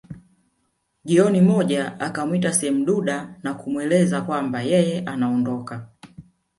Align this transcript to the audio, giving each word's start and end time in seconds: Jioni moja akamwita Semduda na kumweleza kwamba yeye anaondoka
Jioni 1.05 1.41
moja 1.41 1.99
akamwita 1.99 2.53
Semduda 2.53 3.35
na 3.43 3.53
kumweleza 3.53 4.21
kwamba 4.21 4.61
yeye 4.61 4.99
anaondoka 5.05 5.89